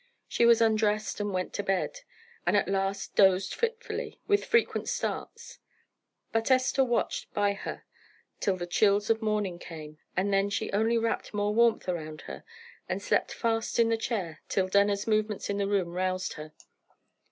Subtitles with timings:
[0.27, 1.99] She was undressed and went to bed;
[2.47, 5.59] and at last dozed fitfully, with frequent starts.
[6.31, 7.83] But Esther watched by her
[8.39, 12.43] till the chills of morning came, and then she only wrapped more warmth around her,
[12.89, 16.51] and slept fast in the chair till Denner's movement in the room roused her.